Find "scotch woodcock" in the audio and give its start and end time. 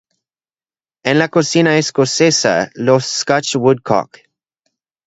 3.05-4.17